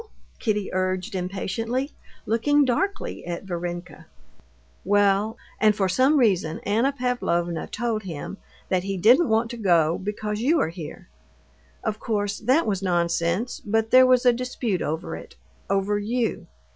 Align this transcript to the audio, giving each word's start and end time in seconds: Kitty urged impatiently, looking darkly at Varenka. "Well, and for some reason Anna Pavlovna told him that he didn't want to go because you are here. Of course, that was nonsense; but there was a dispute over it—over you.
Kitty 0.39 0.73
urged 0.73 1.13
impatiently, 1.13 1.91
looking 2.25 2.65
darkly 2.65 3.23
at 3.23 3.43
Varenka. 3.45 4.07
"Well, 4.83 5.37
and 5.59 5.75
for 5.75 5.87
some 5.87 6.17
reason 6.17 6.59
Anna 6.61 6.91
Pavlovna 6.91 7.67
told 7.67 8.01
him 8.01 8.37
that 8.69 8.81
he 8.81 8.97
didn't 8.97 9.29
want 9.29 9.51
to 9.51 9.57
go 9.57 9.99
because 9.99 10.41
you 10.41 10.59
are 10.59 10.69
here. 10.69 11.07
Of 11.83 11.99
course, 11.99 12.39
that 12.39 12.65
was 12.65 12.81
nonsense; 12.81 13.61
but 13.63 13.91
there 13.91 14.07
was 14.07 14.25
a 14.25 14.33
dispute 14.33 14.81
over 14.81 15.15
it—over 15.15 15.99
you. 15.99 16.47